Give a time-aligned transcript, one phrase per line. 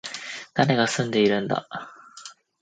[0.55, 1.67] 誰が住んでいるんだ